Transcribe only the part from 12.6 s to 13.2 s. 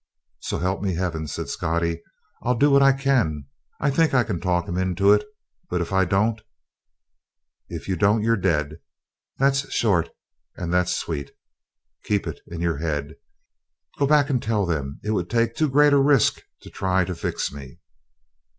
your head.